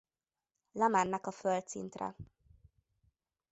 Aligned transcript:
Lemennek 0.71 1.27
a 1.27 1.31
földszintre. 1.31 2.15